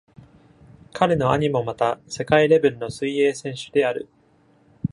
[0.93, 4.09] 彼の兄もまた、世界レベルの水泳選手である。